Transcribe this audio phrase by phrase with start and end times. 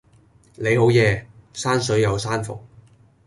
[0.55, 2.57] 你好嘢，山水有山逢